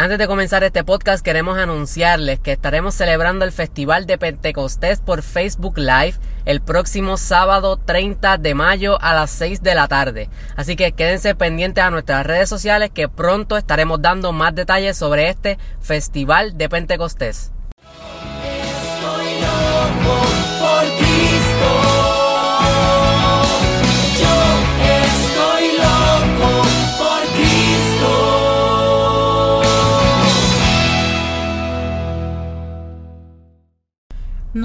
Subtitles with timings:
[0.00, 5.20] Antes de comenzar este podcast queremos anunciarles que estaremos celebrando el Festival de Pentecostés por
[5.20, 6.14] Facebook Live
[6.46, 10.30] el próximo sábado 30 de mayo a las 6 de la tarde.
[10.56, 15.28] Así que quédense pendientes a nuestras redes sociales que pronto estaremos dando más detalles sobre
[15.28, 17.52] este Festival de Pentecostés.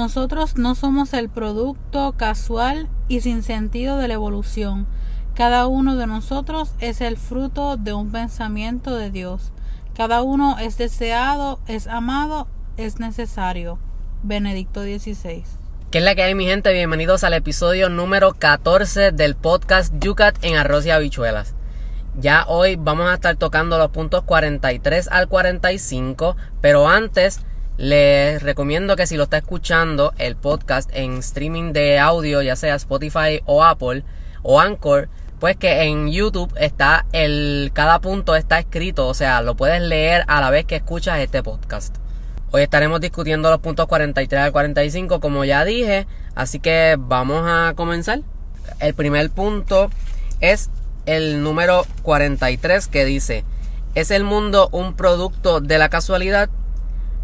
[0.05, 4.86] Nosotros no somos el producto casual y sin sentido de la evolución.
[5.34, 9.52] Cada uno de nosotros es el fruto de un pensamiento de Dios.
[9.98, 13.80] Cada uno es deseado, es amado, es necesario.
[14.22, 15.58] Benedicto 16.
[15.90, 16.72] ¿Qué es la que hay mi gente?
[16.72, 21.55] Bienvenidos al episodio número 14 del podcast Yucat en arroz y habichuelas.
[22.20, 27.44] Ya hoy vamos a estar tocando los puntos 43 al 45, pero antes
[27.77, 32.76] les recomiendo que si lo está escuchando el podcast en streaming de audio, ya sea
[32.76, 34.04] Spotify o Apple
[34.43, 35.09] o Anchor,
[35.40, 40.23] pues que en YouTube está el cada punto está escrito, o sea, lo puedes leer
[40.27, 41.98] a la vez que escuchas este podcast.
[42.51, 47.73] Hoy estaremos discutiendo los puntos 43 al 45, como ya dije, así que vamos a
[47.76, 48.21] comenzar.
[48.79, 49.89] El primer punto
[50.39, 50.70] es
[51.05, 53.43] el número 43 que dice,
[53.93, 56.49] ¿es el mundo un producto de la casualidad?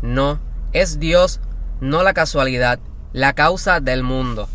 [0.02, 0.40] No,
[0.74, 1.40] es Dios,
[1.80, 2.80] no la casualidad,
[3.14, 4.50] la causa del mundo.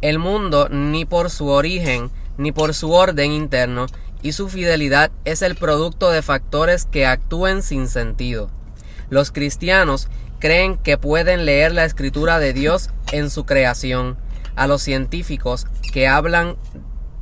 [0.00, 3.86] El mundo, ni por su origen, ni por su orden interno,
[4.22, 8.50] y su fidelidad es el producto de factores que actúen sin sentido.
[9.10, 14.16] Los cristianos creen que pueden leer la escritura de Dios en su creación.
[14.56, 16.56] A los científicos que hablan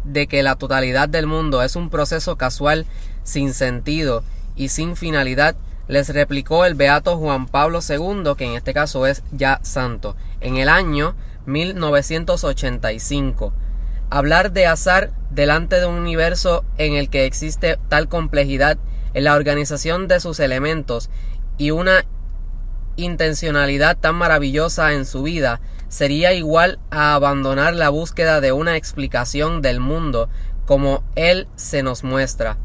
[0.04, 2.86] de que la totalidad del mundo es un proceso casual,
[3.22, 4.22] sin sentido
[4.56, 5.56] y sin finalidad,
[5.88, 10.58] les replicó el beato Juan Pablo II, que en este caso es ya santo, en
[10.58, 13.52] el año 1985.
[14.10, 18.78] Hablar de azar delante de un universo en el que existe tal complejidad
[19.14, 21.08] en la organización de sus elementos
[21.56, 22.04] y una
[22.96, 29.62] intencionalidad tan maravillosa en su vida sería igual a abandonar la búsqueda de una explicación
[29.62, 30.28] del mundo
[30.66, 32.58] como él se nos muestra.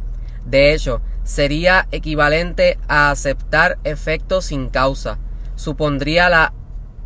[0.45, 5.17] De hecho, sería equivalente a aceptar efectos sin causa,
[5.55, 6.53] supondría la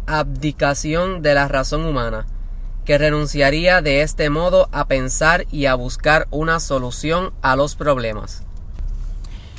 [0.08, 2.26] abdicación de la razón humana,
[2.86, 8.44] que renunciaría de este modo a pensar y a buscar una solución a los problemas.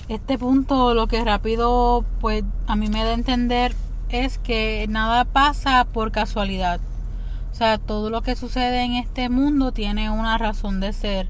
[0.08, 3.74] Este punto lo que rápido pues a mí me da a entender
[4.08, 6.80] es que nada pasa por casualidad.
[7.52, 11.28] O sea, todo lo que sucede en este mundo tiene una razón de ser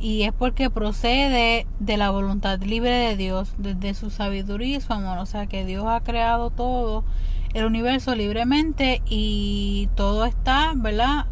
[0.00, 4.92] y es porque procede de la voluntad libre de Dios, desde su sabiduría y su
[4.92, 5.18] amor.
[5.18, 7.04] O sea que Dios ha creado todo
[7.54, 11.26] el universo libremente y todo está, ¿verdad?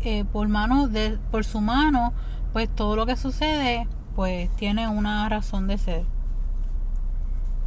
[0.00, 2.14] Eh, por mano de, por su mano,
[2.52, 6.06] pues todo lo que sucede, pues tiene una razón de ser.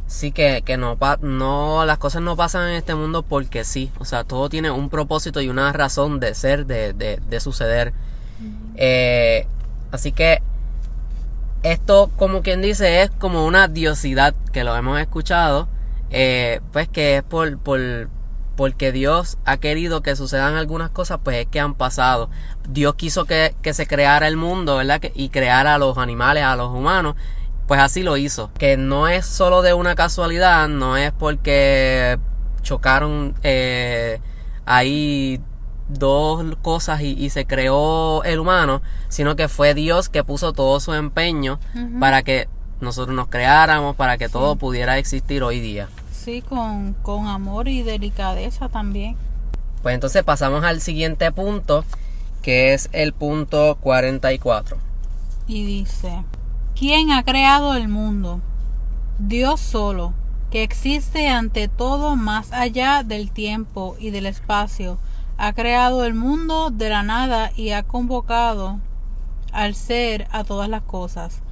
[0.06, 3.90] Sí, que, que no, no, las cosas no pasan en este mundo porque sí.
[3.98, 7.94] O sea, todo tiene un propósito y una razón de ser, de, de, de suceder.
[8.74, 9.48] eh,
[9.94, 10.42] Así que
[11.62, 15.68] esto, como quien dice, es como una diosidad que lo hemos escuchado,
[16.10, 18.08] eh, pues que es por, por,
[18.56, 22.28] porque Dios ha querido que sucedan algunas cosas, pues es que han pasado.
[22.68, 25.00] Dios quiso que, que se creara el mundo, ¿verdad?
[25.14, 27.14] y creara a los animales, a los humanos,
[27.68, 28.50] pues así lo hizo.
[28.58, 32.18] Que no es solo de una casualidad, no es porque
[32.62, 34.18] chocaron eh,
[34.66, 35.40] ahí
[35.98, 40.92] dos cosas y, se creó el humano, sino que fue Dios que puso todo su
[40.94, 41.58] empeño
[42.00, 42.48] para que
[42.80, 45.88] nosotros nos creáramos, para que todo pudiera existir hoy día.
[46.12, 49.16] Sí, con, con amor y delicadeza también.
[49.82, 51.84] Pues entonces pasamos al siguiente punto,
[52.42, 54.78] que es el punto 44.
[55.46, 56.24] Y dice,
[56.74, 58.40] ¿quién ha creado el mundo?
[59.18, 60.14] Dios solo,
[60.50, 64.98] que existe ante todo más allá del tiempo y del espacio
[65.36, 68.78] ha creado el mundo de la nada y ha convocado
[69.52, 71.42] al ser a todas las cosas.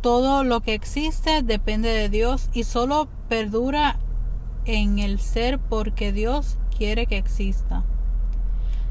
[0.00, 3.98] Todo lo que existe depende de Dios y solo perdura
[4.64, 7.84] en el ser porque Dios quiere que exista.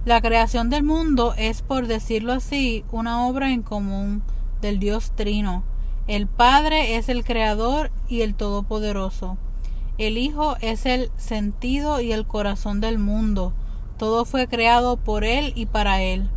[0.06, 4.24] La creación del mundo es, por decirlo así, una obra en común
[4.62, 5.64] del Dios Trino.
[6.08, 9.38] El Padre es el Creador y el Todopoderoso.
[9.98, 13.54] El Hijo es el sentido y el corazón del mundo.
[14.00, 16.30] Todo fue creado por Él y para Él.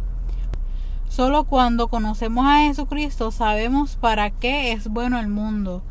[1.09, 5.85] Solo cuando conocemos a Jesucristo sabemos para qué es bueno el mundo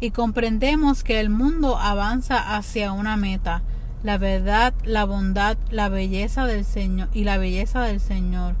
[0.00, 3.62] y comprendemos que el mundo avanza hacia una meta,
[4.02, 8.54] la verdad, la bondad, la belleza del Señor y la belleza del Señor.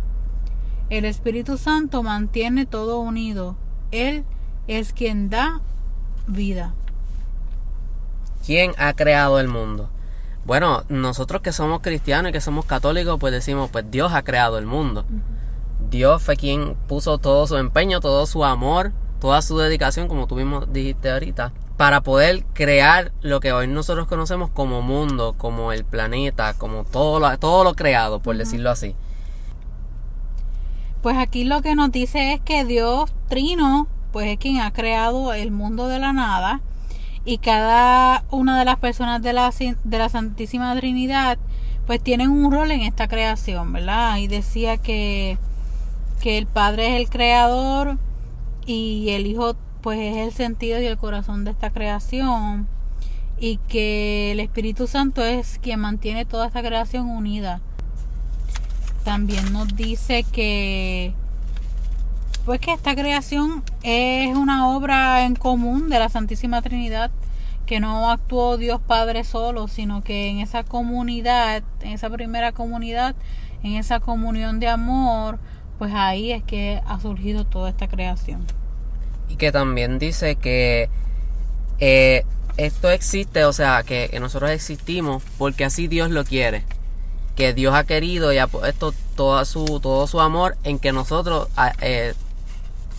[0.90, 3.56] El Espíritu Santo mantiene todo unido.
[3.92, 4.24] Él
[4.66, 5.62] es quien da
[6.26, 6.74] vida.
[8.44, 9.88] ¿Quién ha creado el mundo?
[10.48, 14.56] Bueno, nosotros que somos cristianos y que somos católicos, pues decimos, pues Dios ha creado
[14.56, 15.04] el mundo.
[15.90, 20.36] Dios fue quien puso todo su empeño, todo su amor, toda su dedicación, como tú
[20.36, 25.84] mismo dijiste ahorita, para poder crear lo que hoy nosotros conocemos como mundo, como el
[25.84, 28.94] planeta, como todo lo, todo lo creado, por decirlo así.
[31.02, 35.34] Pues aquí lo que nos dice es que Dios Trino, pues es quien ha creado
[35.34, 36.62] el mundo de la nada
[37.28, 39.52] y cada una de las personas de la,
[39.84, 41.36] de la Santísima Trinidad
[41.86, 44.16] pues tienen un rol en esta creación, ¿verdad?
[44.16, 45.36] Y decía que,
[46.22, 47.98] que el Padre es el creador
[48.64, 52.66] y el Hijo pues es el sentido y el corazón de esta creación
[53.38, 57.60] y que el Espíritu Santo es quien mantiene toda esta creación unida
[59.04, 61.12] también nos dice que
[62.48, 67.10] pues que esta creación es una obra en común de la Santísima Trinidad
[67.66, 73.14] que no actuó Dios Padre solo, sino que en esa comunidad, en esa primera comunidad,
[73.62, 75.38] en esa comunión de amor,
[75.76, 78.46] pues ahí es que ha surgido toda esta creación.
[79.28, 80.88] Y que también dice que
[81.80, 82.24] eh,
[82.56, 86.64] esto existe, o sea, que nosotros existimos porque así Dios lo quiere
[87.36, 91.46] que Dios ha querido y ha puesto toda su, todo su amor en que nosotros
[91.82, 92.12] eh,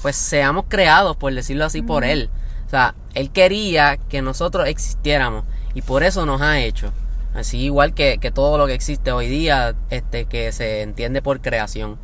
[0.01, 2.29] pues seamos creados, por decirlo así, por Él.
[2.65, 5.43] O sea, Él quería que nosotros existiéramos
[5.73, 6.91] y por eso nos ha hecho.
[7.33, 11.41] Así igual que, que todo lo que existe hoy día, este, que se entiende por
[11.41, 11.97] creación.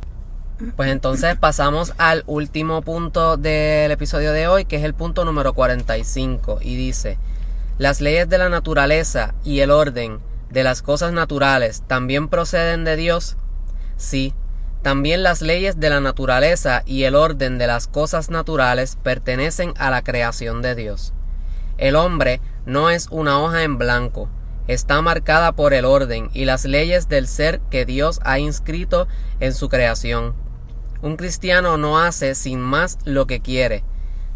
[0.74, 5.52] Pues entonces pasamos al último punto del episodio de hoy, que es el punto número
[5.52, 7.18] 45, y dice,
[7.76, 10.18] las leyes de la naturaleza y el orden
[10.50, 13.36] de las cosas naturales también proceden de Dios?
[13.98, 14.32] Sí,
[14.82, 19.90] también las leyes de la naturaleza y el orden de las cosas naturales pertenecen a
[19.90, 21.12] la creación de Dios.
[21.78, 24.28] El hombre no es una hoja en blanco,
[24.68, 29.08] está marcada por el orden y las leyes del ser que Dios ha inscrito
[29.40, 30.34] en su creación.
[31.02, 33.84] Un cristiano no hace sin más lo que quiere,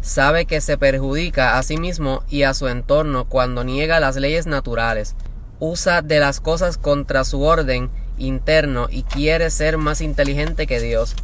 [0.01, 4.47] sabe que se perjudica a sí mismo y a su entorno cuando niega las leyes
[4.47, 5.15] naturales,
[5.59, 7.89] usa de las cosas contra su orden
[8.25, 11.15] interno y quiere ser más inteligente que Dios,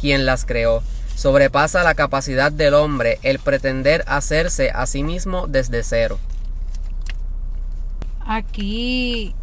[0.00, 0.82] quien las creó.
[1.14, 6.18] Sobrepasa la capacidad del hombre el pretender hacerse a sí mismo desde cero.
[8.26, 9.34] Aquí,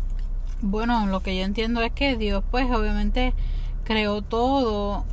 [0.62, 3.34] bueno, lo que yo entiendo es que Dios pues obviamente
[3.84, 5.06] creó todo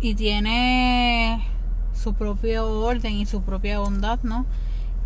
[0.00, 1.46] y tiene
[1.94, 4.46] su propio orden y su propia bondad, ¿no?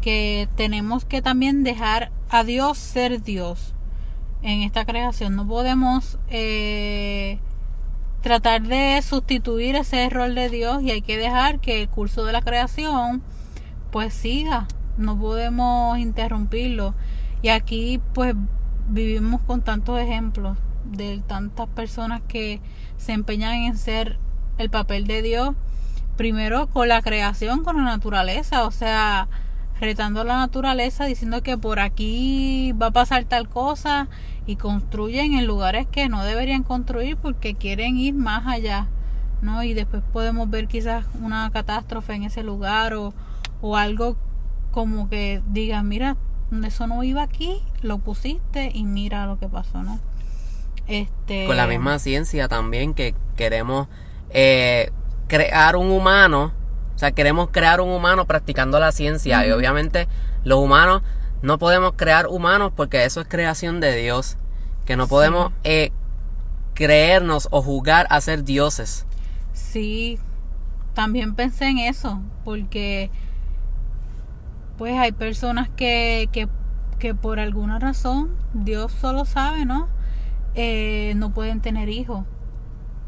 [0.01, 3.75] Que tenemos que también dejar a Dios ser Dios
[4.45, 5.35] en esta creación.
[5.35, 7.39] No podemos eh,
[8.21, 12.33] tratar de sustituir ese rol de Dios y hay que dejar que el curso de
[12.33, 13.23] la creación
[13.91, 14.69] pues siga.
[14.97, 16.95] No podemos interrumpirlo.
[17.43, 18.35] Y aquí pues
[18.89, 22.61] vivimos con tantos ejemplos de tantas personas que
[22.99, 24.19] se empeñan en ser
[24.59, 25.55] el papel de Dios.
[26.19, 28.67] Primero con la creación, con la naturaleza.
[28.67, 29.27] O sea,
[29.81, 34.09] retando la naturaleza diciendo que por aquí va a pasar tal cosa
[34.47, 38.89] y construyen en lugares que no deberían construir porque quieren ir más allá,
[39.43, 39.63] ¿no?
[39.63, 43.15] Y después podemos ver quizás una catástrofe en ese lugar o,
[43.61, 44.17] o algo
[44.71, 46.17] como que diga, mira,
[46.65, 49.99] eso no iba aquí, lo pusiste y mira lo que pasó, ¿no?
[50.87, 51.47] Este...
[51.47, 53.89] Con la misma ciencia también que queremos
[54.31, 54.91] eh,
[55.29, 56.53] crear un humano
[56.95, 60.09] o sea, queremos crear un humano practicando la ciencia y obviamente
[60.45, 61.03] los humanos
[61.43, 64.39] no podemos crear humanos porque eso es creación de Dios.
[64.87, 65.93] Que no podemos eh,
[66.75, 69.07] creernos o jugar a ser dioses.
[69.53, 70.19] Sí,
[70.95, 73.11] también pensé en eso porque
[74.77, 76.49] pues hay personas que, que,
[76.99, 79.89] que por alguna razón, Dios solo sabe, ¿no?
[80.55, 82.25] Eh, no pueden tener hijos.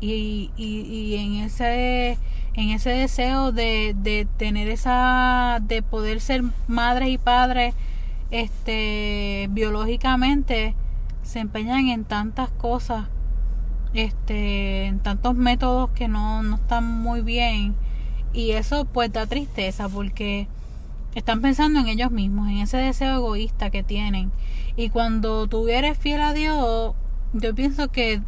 [0.01, 2.19] Y, y, y en ese
[2.57, 7.75] en ese deseo de, de tener esa, de poder ser madres y padres,
[8.31, 10.75] este, biológicamente,
[11.23, 13.09] se empeñan en tantas cosas,
[13.93, 17.75] este, en tantos métodos que no, no están muy bien.
[18.33, 20.49] Y eso pues da tristeza porque
[21.15, 24.31] están pensando en ellos mismos, en ese deseo egoísta que tienen.
[24.77, 26.95] Y cuando tú eres fiel a Dios,
[27.33, 28.23] yo pienso que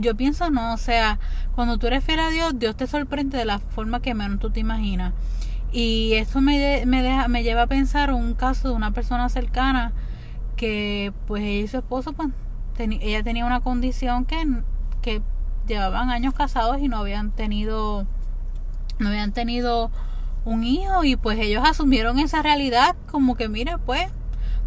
[0.00, 1.18] yo pienso no, o sea,
[1.54, 4.50] cuando tú eres fiel a Dios, Dios te sorprende de la forma que menos tú
[4.50, 5.12] te imaginas.
[5.72, 9.92] Y esto me, me, deja, me lleva a pensar un caso de una persona cercana
[10.56, 12.30] que pues ella y su esposo, pues
[12.78, 14.44] ella tenía una condición que,
[15.02, 15.22] que
[15.66, 18.06] llevaban años casados y no habían tenido,
[18.98, 19.90] no habían tenido
[20.44, 24.08] un hijo y pues ellos asumieron esa realidad como que mire pues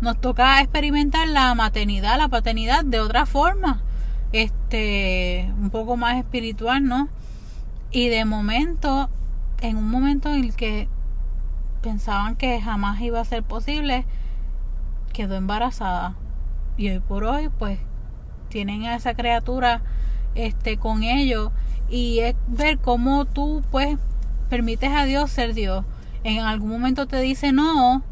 [0.01, 3.81] nos toca experimentar la maternidad, la paternidad de otra forma,
[4.31, 7.09] este, un poco más espiritual, ¿no?
[7.91, 9.09] Y de momento,
[9.62, 10.88] en un momento en el que
[11.81, 14.05] pensaban que jamás iba a ser posible,
[15.13, 16.15] quedó embarazada.
[16.77, 17.79] Y hoy por hoy, pues,
[18.50, 19.81] tienen a esa criatura
[20.36, 21.51] este con ellos
[21.89, 23.98] y es ver cómo tú pues
[24.50, 25.86] permites a Dios ser Dios.
[26.24, 28.03] En algún momento te dice no,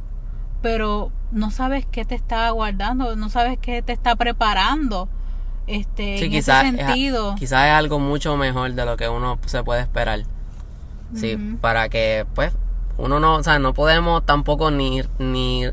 [0.62, 5.10] pero no sabes qué te está guardando, no sabes qué te está preparando.
[5.68, 7.36] Este, Sí, en quizás ese es, sentido.
[7.36, 10.22] quizás es algo mucho mejor de lo que uno se puede esperar.
[11.14, 12.54] Sí, para que pues
[12.98, 15.64] uno no, o sea, no podemos tampoco ni, ni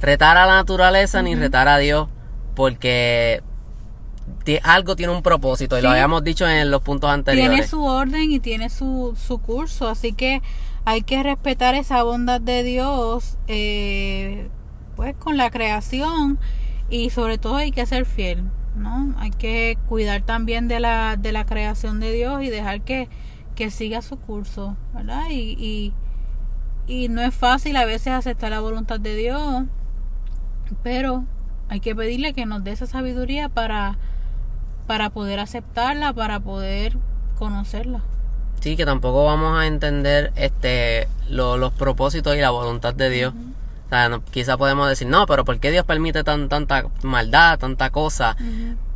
[0.00, 2.08] retar a la naturaleza ni retar a Dios
[2.54, 3.42] porque
[4.62, 7.50] algo tiene un propósito y lo habíamos dicho en los puntos anteriores.
[7.50, 10.42] tiene su orden y tiene su, su curso, así que
[10.84, 14.48] hay que respetar esa bondad de Dios, eh,
[14.96, 16.38] pues con la creación
[16.90, 19.14] y sobre todo hay que ser fiel, ¿no?
[19.18, 23.08] Hay que cuidar también de la, de la creación de Dios y dejar que,
[23.54, 25.24] que siga su curso, ¿verdad?
[25.30, 25.92] Y, y,
[26.86, 29.64] y no es fácil a veces aceptar la voluntad de Dios,
[30.82, 31.24] pero
[31.68, 33.96] hay que pedirle que nos dé esa sabiduría para,
[34.86, 36.96] para poder aceptarla, para poder
[37.38, 38.00] conocerla.
[38.60, 43.34] Sí, que tampoco vamos a entender este lo- los propósitos y la voluntad de Dios.
[43.86, 47.58] O sea, no- quizá podemos decir, no, pero ¿por qué Dios permite tan, tanta maldad,
[47.58, 48.36] tanta cosa?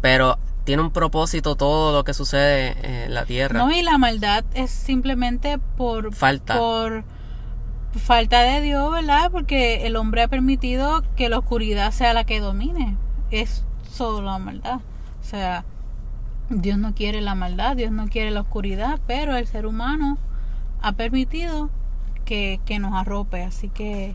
[0.01, 3.59] Pero tiene un propósito todo lo que sucede en la tierra.
[3.59, 6.59] No, y la maldad es simplemente por Falta.
[6.59, 7.05] por
[7.97, 9.31] falta de Dios, ¿verdad?
[9.31, 12.97] Porque el hombre ha permitido que la oscuridad sea la que domine.
[13.31, 14.77] Es solo la maldad.
[15.21, 15.65] O sea,
[16.51, 20.19] Dios no quiere la maldad, Dios no quiere la oscuridad, pero el ser humano
[20.81, 21.71] ha permitido
[22.25, 23.43] que, que nos arrope.
[23.43, 24.15] Así que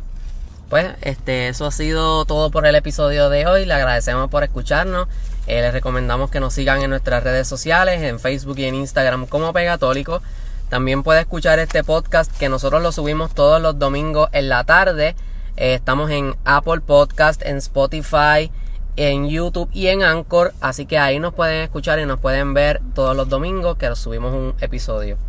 [0.74, 3.63] Pues este, eso ha sido todo por el episodio de hoy.
[3.68, 5.08] Le agradecemos por escucharnos.
[5.46, 9.27] Eh, les recomendamos que nos sigan en nuestras redes sociales, en Facebook y en Instagram
[9.27, 10.24] como Pegatólico.
[10.70, 15.15] También puede escuchar este podcast que nosotros lo subimos todos los domingos en la tarde.
[15.58, 18.50] Eh, estamos en Apple Podcast, en Spotify,
[18.96, 20.56] en YouTube y en Anchor.
[20.60, 24.34] Así que ahí nos pueden escuchar y nos pueden ver todos los domingos que subimos
[24.34, 25.20] un episodio.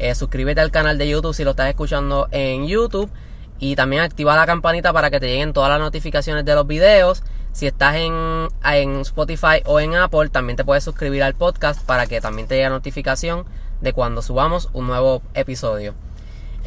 [0.00, 3.08] Eh, suscríbete al canal de YouTube si lo estás escuchando en YouTube.
[3.58, 7.22] Y también activa la campanita para que te lleguen todas las notificaciones de los videos.
[7.52, 12.06] Si estás en, en Spotify o en Apple, también te puedes suscribir al podcast para
[12.06, 13.44] que también te llegue notificación
[13.80, 15.94] de cuando subamos un nuevo episodio.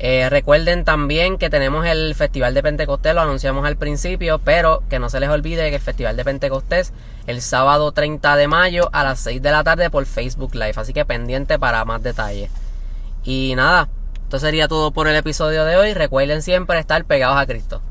[0.03, 4.97] Eh, recuerden también que tenemos el Festival de Pentecostés, lo anunciamos al principio, pero que
[4.97, 6.91] no se les olvide que el Festival de Pentecostés
[7.27, 10.91] el sábado 30 de mayo a las 6 de la tarde por Facebook Live, así
[10.91, 12.49] que pendiente para más detalles.
[13.23, 13.89] Y nada,
[14.31, 15.93] esto sería todo por el episodio de hoy.
[15.93, 17.81] Recuerden siempre estar pegados a Cristo.